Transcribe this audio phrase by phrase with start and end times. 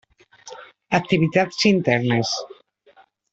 [0.99, 2.33] Activitats Internes: